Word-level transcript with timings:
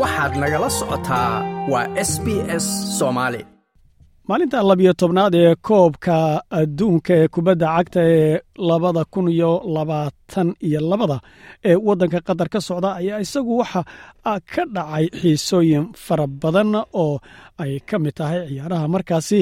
waxaad 0.00 0.32
nagala 0.42 0.68
socotaa 0.78 1.30
waa 1.72 1.86
s 2.10 2.12
b 2.24 2.26
s 2.62 2.66
soomaali 2.98 3.40
maalinta 4.28 4.58
labiyo 4.70 4.92
tobnaad 5.00 5.34
ee 5.42 5.54
koobka 5.68 6.16
adduunka 6.60 7.12
ee 7.20 7.28
kubadda 7.34 7.66
cagta 7.76 8.00
ee 8.16 8.32
labada 8.68 9.02
kun 9.12 9.26
iyo 9.34 9.50
labaatan 9.76 10.48
iyo 10.68 10.80
labada 10.90 11.16
ee 11.68 11.76
waddanka 11.86 12.18
qatar 12.28 12.48
ka 12.54 12.60
socda 12.68 12.88
ayaa 13.00 13.18
isagu 13.24 13.52
waxa 13.60 13.80
ka 14.52 14.62
dhacay 14.74 15.06
xiisooyin 15.20 15.84
fara 16.04 16.26
badan 16.42 16.70
oo 17.02 17.14
ay 17.62 17.72
ka 17.88 17.96
mid 18.02 18.14
tahay 18.18 18.40
ciyaaraha. 18.48 18.86
Markaasi 18.94 19.40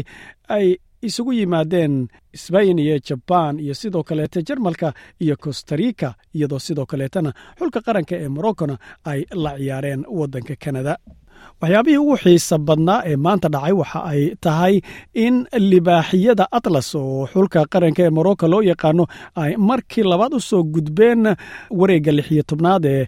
ay 0.57 0.67
isugu 1.09 1.33
yimaadeen 1.39 1.95
sbain 2.45 2.79
iyo 2.79 2.97
jabaan 3.09 3.59
iyo 3.65 3.75
sidoo 3.75 4.03
kaleete 4.09 4.43
jarmalka 4.49 4.89
iyo 5.25 5.37
costarica 5.45 6.09
iyadoo 6.37 6.59
sidoo 6.67 6.87
kaleetana 6.87 7.31
xulka 7.59 7.81
qaranka 7.87 8.15
ee 8.25 8.29
moroccona 8.37 8.77
ay 9.11 9.21
la 9.45 9.53
ciyaareen 9.59 10.03
waddanka 10.19 10.55
kanada 10.65 10.95
waxyaabihii 11.63 11.99
ugu 12.03 12.17
xiisa 12.23 12.57
badnaa 12.69 13.01
ee 13.11 13.17
maanta 13.25 13.49
dhacay 13.55 13.73
waxa 13.81 14.01
ay 14.13 14.23
tahay 14.45 14.75
in 15.25 15.35
libaaxiyada 15.71 16.45
atlas 16.59 16.89
oo 17.01 17.27
xulka 17.33 17.61
qaranka 17.73 18.03
ee 18.07 18.11
morocco 18.19 18.47
loo 18.53 18.63
yaqaano 18.71 19.05
ay 19.43 19.53
markii 19.69 20.05
labaad 20.11 20.35
u 20.35 20.41
soo 20.49 20.63
gudbeen 20.75 21.23
wareegga 21.81 22.13
lixiyo 22.19 22.43
tobnaad 22.51 22.85
ee 22.95 23.03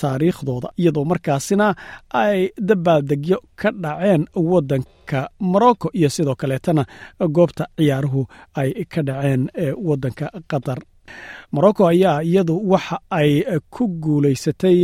taariikhdooda 0.00 0.68
iyadoo 0.80 1.04
markaasina 1.10 1.66
ay 2.22 2.38
dabaaldegyo 2.68 3.38
ka 3.60 3.68
dhaceen 3.82 4.22
waddanka 4.50 5.20
morocco 5.52 5.88
iyo 5.98 6.08
sidoo 6.16 6.34
kaleetana 6.40 6.82
goobta 7.36 7.64
ciyaaruhu 7.78 8.22
ay 8.60 8.70
ka 8.92 9.00
dhaceen 9.08 9.42
ee 9.64 9.72
waddanka 9.88 10.26
qatar 10.50 10.78
morocco 11.54 11.82
ayaa 11.92 12.22
iyadu 12.28 12.54
waxa 12.72 12.96
ay 13.10 13.32
ku 13.74 13.84
guulaysatay 14.04 14.78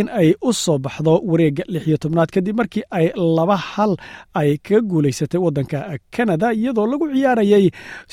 in 0.00 0.08
ay 0.20 0.28
u 0.48 0.50
soo 0.62 0.78
baxdo 0.84 1.12
wareegga 1.30 1.64
lixiyo 1.74 1.96
tobnaad 2.02 2.30
kadib 2.34 2.56
markii 2.60 2.84
ay 2.98 3.06
laba 3.36 3.56
hal 3.56 3.92
ay 4.40 4.50
kaga 4.66 4.80
guulaysatay 4.90 5.40
waddanka 5.44 5.78
canada 6.16 6.46
iyadoo 6.58 6.86
lagu 6.90 7.06
ciyaarayay 7.14 7.64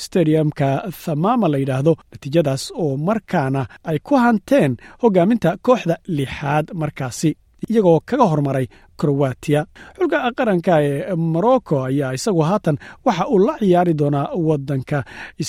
stadiumka 0.04 0.68
thamama 1.02 1.46
la 1.52 1.58
yidhaahdo 1.62 1.92
natiijadaas 2.12 2.64
oo 2.82 2.96
markaana 3.08 3.62
ay 3.90 3.98
ku 4.06 4.14
hanteen 4.24 4.72
hogaaminta 5.02 5.50
kooxda 5.66 5.96
lixaad 6.16 6.66
markaasi 6.80 7.30
iyagoo 7.68 8.00
kaga 8.08 8.24
hormaray 8.32 8.66
krowatiya 9.00 9.60
xulka 9.96 10.18
qaranka 10.38 10.74
ee 10.88 11.14
morocco 11.34 11.76
ayaa 11.88 12.12
isagu 12.18 12.40
haatan 12.50 12.76
waxa 13.04 13.24
uu 13.34 13.38
la 13.46 13.54
ciyaari 13.62 13.94
doonaa 14.00 14.26
waddanka 14.48 14.98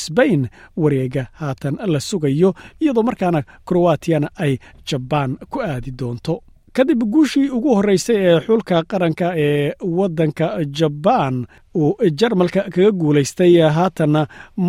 sbain 0.03 0.41
wareega 0.77 1.23
haatan 1.41 1.75
la 1.93 1.99
sugayo 1.99 2.49
iyadoo 2.81 3.03
markaana 3.09 3.43
krowatiyana 3.67 4.27
ay 4.43 4.53
jabaan 4.89 5.31
ku 5.51 5.57
aadi 5.61 5.91
doonto 5.99 6.33
kadib 6.77 7.01
guushii 7.13 7.49
ugu 7.57 7.73
horreysay 7.75 8.17
ee 8.27 8.39
xulka 8.45 8.77
qaranka 8.91 9.27
ee 9.45 9.73
waddanka 9.97 10.45
jabaan 10.79 11.35
uu 11.75 11.95
jarmalka 12.19 12.61
kaga 12.73 12.91
guulaystay 13.01 13.53
haatanna 13.77 14.21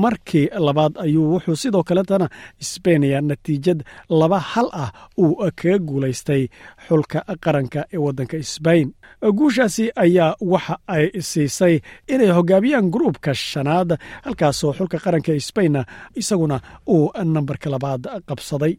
markii 0.03 0.49
labaad 0.67 0.95
ayuu 1.05 1.27
wuxuu 1.33 1.57
sidoo 1.63 1.83
kaletana 1.89 2.27
sbaniya 2.71 3.21
natiijad 3.29 3.81
laba 4.21 4.39
hal 4.53 4.69
ah 4.83 4.91
uu 5.19 5.35
kaga 5.61 5.79
guulaystay 5.89 6.43
xulka 6.89 7.19
qaranka 7.45 7.81
ee 7.95 7.99
waddanka 8.07 8.37
sbain 8.55 8.89
guushaasi 9.39 9.85
ayaa 10.05 10.35
waxa 10.53 10.75
ay 10.97 11.05
siisay 11.31 11.75
inay 12.15 12.31
hogaamiyaan 12.39 12.91
gruubka 12.95 13.31
shanaad 13.35 13.91
halkaasoo 14.25 14.73
xulka 14.79 14.99
qaranka 15.05 15.33
sbainna 15.49 15.83
isaguna 16.21 16.57
uu 16.95 17.11
nambarka 17.35 17.71
labaad 17.75 18.03
qabsaday 18.29 18.75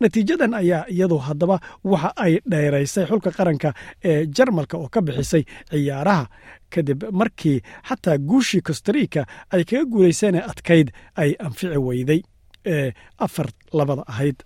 natiijadan 0.00 0.54
ayaa 0.54 0.84
iyadu 0.94 1.18
haddaba 1.18 1.60
waxa 1.84 2.10
ay 2.16 2.40
dheeraysay 2.50 3.04
xulka 3.10 3.30
qaranka 3.38 3.70
ee 4.04 4.26
jarmalka 4.36 4.76
oo 4.78 4.88
ka 4.88 5.00
bixisay 5.02 5.44
ciyaaraha. 5.70 6.26
Kadib 6.70 7.04
markii 7.12 7.62
xataa 7.88 8.18
guushii 8.18 8.60
costarica 8.68 9.22
ay 9.52 9.64
kaga 9.64 9.84
guulayseenee 9.92 10.42
adkayd 10.50 10.88
ay 11.16 11.30
anfici 11.38 11.78
weyday 11.88 12.20
ee 12.66 12.92
afar 13.18 13.46
labada 13.72 14.02
ahayd 14.12 14.36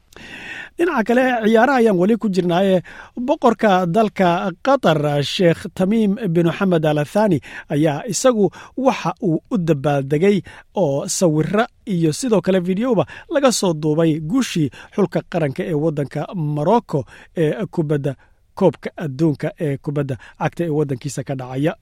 dhinaca 0.78 1.04
kale 1.08 1.22
ciyaaraha 1.46 1.78
ayaan 1.80 1.98
weli 2.00 2.16
ku 2.22 2.28
jirnaaye 2.34 2.82
boqorka 3.28 3.86
dalka 3.86 4.28
qatar 4.66 4.98
sheekh 5.34 5.62
tamiim 5.78 6.12
bin 6.34 6.48
xamed 6.58 6.84
al 6.90 6.98
athani 7.04 7.38
ayaa 7.74 8.02
isagu 8.12 8.50
waxa 8.86 9.10
uu 9.28 9.38
u 9.50 9.56
dabaaldegay 9.68 10.36
oo 10.84 11.06
sawiro 11.18 11.64
iyo 11.94 12.12
sidoo 12.12 12.40
kale 12.40 12.60
videoba 12.60 13.04
laga 13.34 13.52
soo 13.52 13.72
duubay 13.82 14.20
guushii 14.20 14.68
xulka 14.94 15.20
qaranka 15.32 15.62
ee 15.70 15.74
waddanka 15.84 16.20
morocco 16.34 17.04
ee 17.36 17.66
kubadda 17.74 18.12
koobka 18.58 18.90
adduunka 19.04 19.48
ee 19.66 19.76
kubadda 19.84 20.16
cagta 20.40 20.62
ee 20.64 20.68
waddankiisa 20.78 21.20
ka 21.28 21.34
dhacaya 21.40 21.72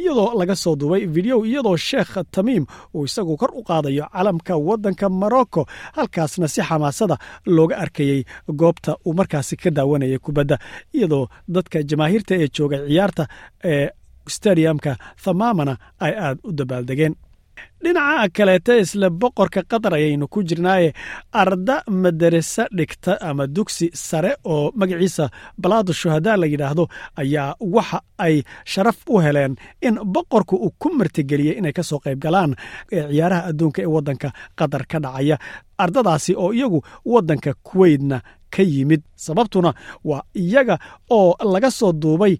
iyadoo 0.00 0.28
laga 0.40 0.56
soo 0.62 0.74
duubay 0.80 1.02
video 1.16 1.36
iyadoo 1.50 1.76
sheekh 1.88 2.12
tamiim 2.34 2.64
uu 2.94 3.04
isagu 3.08 3.36
kor 3.40 3.50
u 3.54 3.62
qaadayo 3.68 4.04
calamka 4.14 4.54
waddanka 4.68 5.06
morocco 5.20 5.62
halkaasna 5.96 6.48
si 6.54 6.60
xamaasada 6.68 7.16
looga 7.56 7.76
arkayey 7.84 8.20
goobta 8.60 8.92
uu 9.06 9.12
markaasi 9.18 9.54
ka 9.62 9.70
daawanayay 9.76 10.18
kubadda 10.26 10.56
iyadoo 10.96 11.24
dadka 11.54 11.78
jamaahiirta 11.90 12.32
ee 12.42 12.48
joogay 12.56 12.80
ciyaarta 12.88 13.24
ee 13.72 13.86
stadiumka 14.34 14.92
thamamana 15.24 15.74
ay 16.06 16.12
aad 16.26 16.38
u 16.48 16.52
dabaaldegeen 16.58 17.14
dhinaca 17.84 18.28
kaleete 18.36 18.74
isla 18.84 19.10
boqorka 19.10 19.62
qatar 19.70 19.94
ayaynu 19.98 20.26
ku 20.28 20.42
jirnaaye 20.48 20.92
arda 21.32 21.76
madarasa 22.02 22.66
dhigta 22.78 23.12
ama 23.20 23.46
dugsi 23.46 23.86
sare 23.94 24.32
oo 24.44 24.72
magaciisa 24.80 25.30
balaadu 25.62 25.92
shuhadaa 26.00 26.36
la 26.40 26.46
yidhaahdo 26.52 26.84
ayaa 27.22 27.54
waxa 27.60 27.98
ay 28.26 28.42
sharaf 28.72 28.98
u 29.08 29.20
heleen 29.24 29.54
in 29.88 29.94
boqorku 30.14 30.56
uu 30.56 30.72
ku 30.78 30.88
martigeliyey 30.98 31.58
inay 31.58 31.72
ka 31.78 31.82
soo 31.90 31.98
qayb 32.04 32.18
galaan 32.24 32.52
ciyaaraha 32.90 33.42
adduunka 33.50 33.80
ee 33.82 33.86
waddanka 33.96 34.28
qatar 34.58 34.82
ka 34.90 34.98
dhacaya. 35.04 35.36
Ardadaasi 35.78 36.32
oo 36.42 36.50
iyagu 36.52 36.80
waddanka 37.06 37.54
kuweydna 37.62 38.18
ka 38.54 38.62
yimid. 38.62 39.02
Sababtuna 39.16 39.74
waa 40.04 40.22
iyaga 40.34 40.78
oo 41.10 41.34
laga 41.52 41.70
soo 41.70 41.92
duubay 41.92 42.34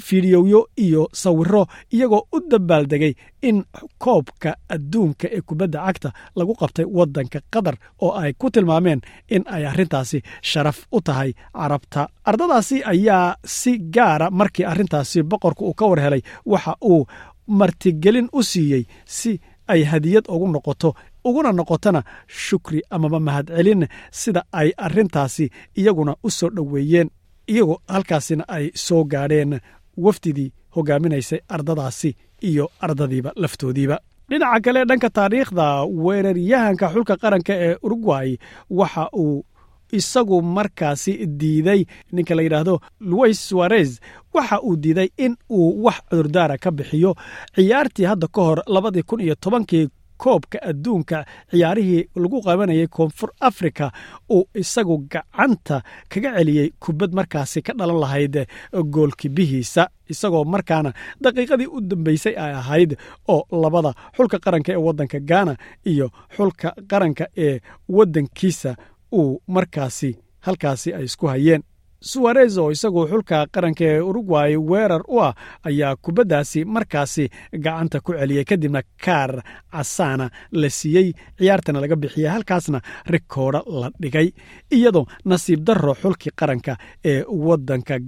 fidiyoyo 0.00 0.68
iyo 0.76 1.08
sawiro 1.12 1.66
iyagoo 1.92 2.22
u 2.32 2.40
dabaaldegay 2.50 3.14
in 3.42 3.64
koobka 3.98 4.56
adduunka 4.68 5.28
ee 5.36 5.40
kubadda 5.40 5.78
cagta 5.86 6.10
lagu 6.36 6.54
qabtay 6.60 6.84
waddanka 6.98 7.40
qatar 7.52 7.76
oo 8.04 8.12
ay 8.22 8.32
ku 8.32 8.50
tilmaameen 8.50 9.00
in 9.28 9.44
ay 9.46 9.66
arrintaasi 9.66 10.22
sharaf 10.42 10.78
u 10.92 11.00
tahay 11.00 11.30
carabta. 11.52 12.08
Ardadaasi 12.24 12.76
ayaa 12.84 13.36
si 13.44 13.78
gaara 13.78 14.30
markii 14.30 14.64
arrintaasi 14.64 15.22
boqorka 15.22 15.62
uu 15.64 15.74
ka 15.74 15.86
war 15.90 16.00
helay 16.00 16.22
waxa 16.46 16.76
uu 16.84 17.06
martigelin 17.46 18.28
u 18.32 18.42
siiyey 18.42 18.84
si 19.04 19.40
ay 19.68 19.82
hadiyad 19.84 20.24
ugu 20.28 20.46
noqoto 20.48 20.94
uguna 21.24 21.52
noqotona 21.52 22.00
shukri 22.26 22.80
amaba 22.90 23.20
mahadcelin 23.20 23.86
sida 24.10 24.42
ay 24.52 24.68
arrintaasi 24.76 25.50
iyaguna 25.80 26.12
u 26.22 26.30
soo 26.30 26.50
dhoweeyeen 26.56 27.08
iyagoo 27.52 27.78
halkaasina 27.88 28.44
ay 28.48 28.70
soo 28.74 29.04
gaadheen 29.04 29.60
wafdidii 29.96 30.52
hogaaminaysay 30.74 31.40
ardadaasi 31.48 32.16
iyo 32.42 32.70
ardadiiba 32.80 33.32
laftoodiiba. 33.36 33.98
Dhinaca 34.28 34.60
kale 34.64 34.84
dhanka 34.84 35.10
taariikhda 35.10 35.66
weeraryahanka 35.84 36.86
xulka 36.94 37.14
qaranka 37.22 37.52
ee 37.66 37.76
urugway 37.82 38.36
waxa 38.70 39.08
uu 39.22 39.44
isagu 39.98 40.42
markaasi 40.42 41.12
diiday 41.26 41.80
ninka 42.12 42.34
la 42.34 42.42
yidhaahdo 42.42 42.74
luis 43.00 43.38
suarez 43.48 43.90
waxa 44.34 44.60
uu 44.62 44.76
diiday 44.76 45.08
in 45.24 45.36
uu 45.50 45.84
wax 45.84 45.98
cudurdaara 46.10 46.56
ka 46.58 46.70
bixiyo. 46.70 47.14
Ciyaartii 47.54 48.04
hadda 48.10 48.26
ka 48.34 48.40
hor 48.42 48.58
labadii 48.66 49.02
kun 49.02 49.20
iyo 49.20 49.34
tobankii 49.34 49.88
koobka 50.22 50.58
adduunka 50.70 51.18
ciyaarihii 51.50 52.02
lagu 52.22 52.38
qabanayay 52.46 52.86
koonfur 52.96 53.30
africa 53.48 53.86
uu 54.34 54.44
isagu 54.62 54.96
gacanta 55.12 55.76
kaga 56.12 56.30
celiyey 56.36 56.68
kubad 56.84 57.12
markaasi 57.18 57.62
ka 57.66 57.72
dhalan 57.78 58.00
lahayd 58.04 58.36
goolkibihiisa 58.94 59.82
isagoo 60.12 60.44
markaana 60.54 60.90
daqiiqadii 61.24 61.66
u 61.76 61.80
dambeysay 61.90 62.34
ay 62.44 62.52
ahayd 62.60 62.90
oo 63.34 63.42
labada 63.62 63.92
xulka 64.16 64.38
qaranka 64.44 64.72
ee 64.72 64.82
waddanka 64.86 65.18
ghana 65.30 65.54
iyo 65.92 66.06
xulka 66.36 66.68
qaranka 66.90 67.24
ee 67.46 67.60
waddankiisa 67.96 68.70
uu 69.12 69.42
markaasi 69.56 70.10
halkaasi 70.46 70.88
ay 70.94 71.04
isku 71.04 71.26
hayeen 71.32 71.62
suwarez 72.00 72.56
oo 72.58 72.70
isagu 72.72 73.06
xulka 73.10 73.46
qaranka 73.54 73.84
ee 73.84 74.00
urugway 74.00 74.56
weerar 74.56 75.02
u 75.08 75.20
ah 75.20 75.34
ayaa 75.68 75.96
kubaddaasi 75.96 76.64
markaasi 76.64 77.28
gacanta 77.52 78.00
ku 78.00 78.12
celiyey 78.12 78.44
kadibna 78.44 78.82
kaar 79.04 79.42
casaana 79.72 80.30
la 80.52 80.68
siiyey 80.70 81.12
ciyaartana 81.38 81.80
laga 81.80 81.96
bixiyey 81.96 82.28
halkaasna 82.34 82.80
rikoodho 83.06 83.60
la 83.80 83.90
dhigay 84.02 84.28
iyadoo 84.76 85.04
nasiib 85.24 85.60
darro 85.68 85.94
xulkii 86.02 86.32
qaranka 86.40 86.76
ee 87.04 87.22
waddanka 87.46 87.98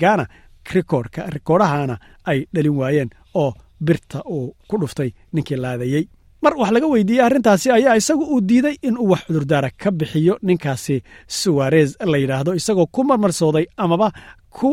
rikoodhka 0.75 1.27
rikoodhahana 1.35 1.97
ay 2.25 2.47
dhalin 2.55 2.77
waayeen 2.81 3.11
oo 3.35 3.53
birta 3.87 4.23
uu 4.37 4.57
ku 4.69 4.77
dhuftay 4.81 5.11
ninkii 5.33 5.57
laadayey 5.57 6.05
mar 6.45 6.55
wax 6.61 6.71
laga 6.75 6.87
weydiiyey 6.93 7.25
arrintaasi 7.27 7.69
ayaa 7.77 7.95
isagu 8.01 8.25
uu 8.35 8.41
diiday 8.49 8.77
inuu 8.89 9.07
wax 9.13 9.23
cudurdaara 9.27 9.71
ka 9.83 9.91
bixiyo 9.99 10.35
ninkaasi 10.49 10.97
suwarez 11.41 11.91
la 12.13 12.17
yidhaahdo 12.23 12.53
isagoo 12.61 12.87
ku 12.95 13.01
marmarsooday 13.11 13.67
amaba 13.85 14.09
ku 14.57 14.69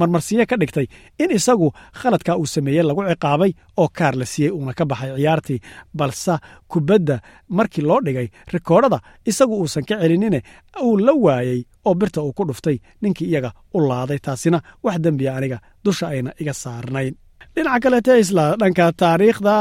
marmarsiye 0.00 0.44
ka 0.50 0.56
dhigtay 0.60 0.86
in 1.22 1.30
isagu 1.38 1.68
khaladka 2.00 2.32
uu 2.40 2.46
sameeyey 2.54 2.82
lagu 2.88 3.02
ciqaabay 3.10 3.52
oo 3.82 3.88
kaar 3.98 4.14
la 4.20 4.26
siiyey 4.32 4.52
uuna 4.52 4.72
ka 4.78 4.84
baxay 4.90 5.10
ciyaartii. 5.18 5.58
Balse 5.98 6.34
kubadda 6.72 7.16
markii 7.58 7.82
loo 7.88 8.00
dhigay 8.06 8.28
rikoodhada 8.54 8.98
isagu 9.30 9.54
uusan 9.62 9.84
ka 9.88 9.94
celinine 10.02 10.40
uu 10.84 10.96
la 11.06 11.12
waayey 11.24 11.60
oo 11.88 11.94
birta 12.00 12.20
uu 12.22 12.32
ku 12.36 12.44
dhuftay 12.48 12.76
ninkii 13.02 13.28
iyaga 13.32 13.50
u 13.74 13.78
laaday. 13.88 14.18
Taasina 14.26 14.58
wax 14.84 14.96
dembiya 15.04 15.32
aniga 15.38 15.58
dusha 15.84 16.06
ayna 16.12 16.30
iga 16.42 16.52
saarnayn 16.62 17.14
dhinaca 17.58 17.80
kaleete 17.84 18.14
isla 18.22 18.44
dhanka 18.60 18.86
taariikhda 19.00 19.54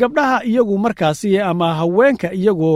gabdhaha 0.00 0.38
iyagu 0.50 0.74
markaasi 0.84 1.30
ama 1.50 1.68
haweenka 1.80 2.28
iyagu 2.40 2.72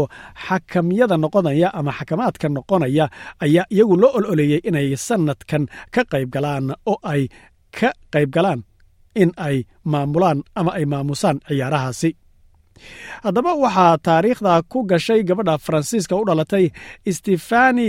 xakamyada 0.46 1.16
noqonaya 1.22 1.68
ama 1.78 1.90
xakamaadka 1.98 2.46
noqonaya 2.56 3.04
ayaa 3.44 3.66
iyagu 3.74 3.94
loo 4.02 4.10
ololeeyey 4.18 4.60
inay 4.68 4.88
sanadkan 5.06 5.62
ka 5.94 6.02
qayb 6.12 6.28
galaan 6.34 6.66
oo 6.92 6.96
ay 7.12 7.22
ka 7.78 7.88
qayb 8.14 8.30
galaan 8.36 8.60
in 9.22 9.30
ay 9.46 9.56
maamulaan 9.92 10.38
ama 10.58 10.70
ay 10.78 10.84
maamusaan 10.92 11.36
ciyaarahaasi 11.48 12.10
haddaba 13.24 13.54
waxaa 13.64 13.98
taariikhda 14.06 14.62
ku 14.72 14.82
gashay 14.90 15.22
gabadha 15.28 15.58
faransiiska 15.58 16.16
u 16.16 16.24
dhalatay 16.28 16.66
stefani 17.18 17.88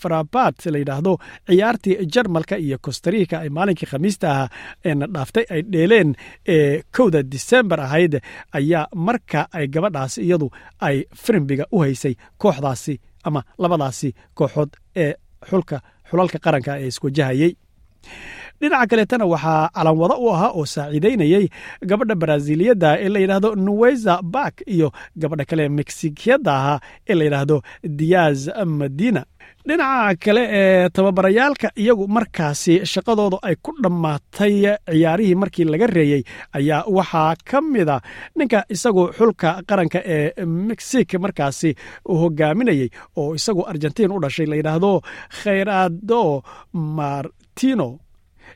frabat 0.00 0.66
la 0.72 0.78
yidhaahdo 0.78 1.12
ciyaartii 1.48 1.96
jarmalka 2.14 2.56
iyo 2.58 2.78
kostarika 2.86 3.36
ay 3.40 3.48
maalinkii 3.48 3.88
khamiista 3.92 4.26
ah 4.42 4.48
eena 4.84 5.06
dhaaftay 5.14 5.44
ay 5.54 5.62
dheeleen 5.72 6.14
ee 6.48 6.82
kowda 6.96 7.22
disembar 7.22 7.80
ahayd 7.80 8.20
ayaa 8.58 8.86
marka 8.94 9.40
ay 9.52 9.66
gabadhaasi 9.74 10.20
iyadu 10.26 10.50
ay 10.80 10.96
firimbiga 11.24 11.64
u 11.72 11.78
haysay 11.84 12.14
kooxdaasi 12.38 13.00
ama 13.24 13.42
labadaasi 13.58 14.14
kooxood 14.34 14.70
ee 14.96 15.12
xulka 15.50 15.80
xulalka 16.10 16.38
qaranka 16.44 16.72
ee 16.82 16.86
iswajahayey 16.92 17.52
dhinaca 18.60 18.86
kaleetana 18.90 19.24
waxaa 19.32 19.70
calanwado 19.76 20.14
u 20.24 20.28
ahaa 20.34 20.50
oo 20.58 20.64
saaciidaynayey 20.74 21.44
gabadha 21.90 22.14
baraaziliyadda 22.22 22.90
ee 23.04 23.08
la 23.14 23.18
yidhaahdo 23.22 23.50
nuweza 23.66 24.14
bak 24.34 24.54
iyo 24.74 24.88
gabadha 25.20 25.44
kale 25.50 25.64
meksikiyadda 25.78 26.52
ahaa 26.60 26.78
ee 27.10 27.14
la 27.18 27.24
yidhaahdo 27.26 27.56
diaz 28.00 28.40
madina 28.80 29.22
dhinaca 29.68 30.16
kale 30.24 30.42
ee 30.60 30.88
tababarayaalka 30.96 31.68
iyagu 31.82 32.04
markaasi 32.16 32.74
shaqadooda 32.92 33.38
ay 33.48 33.54
ku 33.64 33.70
dhammaatay 33.84 34.54
ciyaarihii 34.90 35.34
markii 35.42 35.64
laga 35.72 35.86
reeyey 35.96 36.22
ayaa 36.58 36.82
waxaa 36.96 37.32
ka 37.50 37.58
mida 37.72 37.96
ninka 38.38 38.58
isagu 38.74 39.04
xulka 39.18 39.50
qaranka 39.68 39.98
ee 40.16 40.44
mexik 40.68 41.10
markaasi 41.24 41.70
hogaaminayey 42.22 42.88
oo 43.20 43.28
isagu 43.38 43.62
argentiin 43.72 44.12
u 44.16 44.20
dhashay 44.24 44.46
la 44.50 44.56
yidhaahdo 44.60 44.92
khayrado 45.40 46.22
martino 47.00 47.88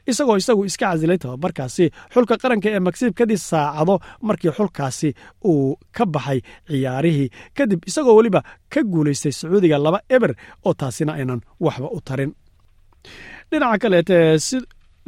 isagoo 0.07 0.37
isagu 0.41 0.65
iska 0.65 0.87
casilay 0.93 1.19
tababarkaasi 1.19 1.85
xulka 2.15 2.35
qaranka 2.43 2.69
ee 2.71 2.81
magsib 2.87 3.13
kadib 3.19 3.39
saacado 3.51 3.95
markii 4.29 4.53
xulkaasi 4.59 5.09
uu 5.45 5.77
ka 5.97 6.05
baxay 6.07 6.41
ciyaarihii. 6.69 7.29
Kadib 7.57 7.81
isagoo 7.91 8.15
weliba 8.19 8.41
ka 8.73 8.81
guulaystay 8.93 9.33
sacuudiga 9.33 9.79
laba 9.79 10.01
eber 10.17 10.33
oo 10.67 10.75
taasina 10.81 11.13
aynan 11.19 11.41
waxba 11.61 11.89
u 11.97 12.01
tarin. 12.01 12.33
Dhinaca 13.51 13.79
kaleete 13.83 14.17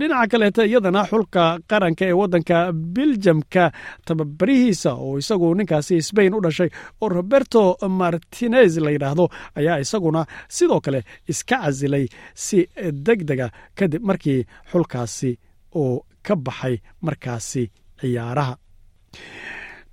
dhinaca 0.02 0.28
kaleete 0.32 0.62
iyadana 0.70 1.02
xulka 1.10 1.42
qaranka 1.70 2.04
ee 2.10 2.16
waddanka 2.20 2.56
biljamka 2.94 3.64
tababarihiisa 4.06 4.90
oo 5.04 5.14
isagu 5.22 5.48
ninkaasi 5.58 5.94
sbain 6.08 6.34
u 6.34 6.40
dhashay 6.44 6.70
oo 7.02 7.08
roberto 7.16 7.62
martinez 8.00 8.72
la 8.84 8.90
yidhaahdo 8.94 9.24
ayaa 9.58 9.78
isaguna 9.84 10.22
sidoo 10.56 10.80
kale 10.84 11.00
iska 11.32 11.56
casilay 11.62 12.04
si 12.44 12.58
deg 13.06 13.20
dega 13.28 13.46
kadib 13.78 14.02
markii 14.10 14.40
xulkaasi 14.70 15.30
uu 15.82 15.94
ka 16.26 16.34
baxay 16.46 16.76
markaasi 17.06 17.62
ciyaaraha 18.00 18.54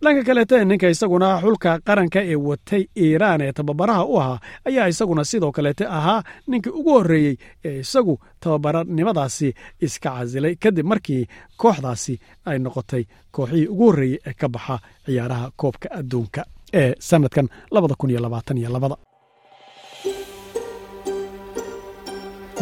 dhanka 0.04 0.24
kaleete 0.28 0.58
ninka 0.66 0.88
isaguna 0.94 1.30
xulka 1.44 1.72
qaranka 1.88 2.20
ee 2.32 2.36
watay 2.48 2.84
iiraan 3.04 3.42
ee 3.46 3.52
tababaraha 3.58 4.04
u 4.06 4.16
ahaa 4.22 4.40
ayaa 4.68 4.88
isaguna 4.94 5.24
sidoo 5.32 5.52
kaleete 5.58 5.86
ahaa 5.98 6.24
ninkii 6.48 6.72
ugu 6.80 6.92
horreeyey 6.98 7.36
ee 7.68 7.80
isagu 7.84 8.16
tababaranimadaasi 8.40 9.48
iska 9.86 10.10
casilay 10.18 10.56
kadib 10.64 10.86
markii 10.92 11.24
kooxdaasi 11.62 12.14
ay 12.50 12.58
noqotay 12.66 13.04
kooxihii 13.36 13.68
ugu 13.74 13.86
horreeyey 13.90 14.20
ee 14.28 14.34
ka 14.42 14.48
baxa 14.56 14.76
ciyaaraha 15.06 15.48
koobka 15.62 15.88
adduunka 16.00 16.42
ee 16.82 16.92
sanadkan 17.10 17.48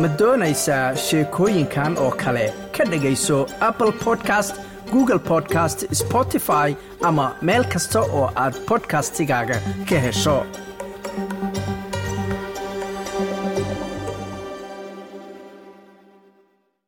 ma 0.01 0.07
doonaysaa 0.19 0.95
sheekooyinkan 1.05 1.91
oo 2.05 2.11
kale 2.23 2.45
ka 2.77 2.83
dhegayso 2.91 3.37
apple 3.69 3.91
podcast 4.05 4.55
google 4.93 5.19
podcast 5.31 5.85
spotify 6.01 6.67
ama 7.09 7.25
meel 7.49 7.63
kasta 7.73 7.99
oo 8.19 8.25
aad 8.43 8.55
bodkastigaaga 8.69 9.57
ka 9.89 9.97
hesho 10.05 10.37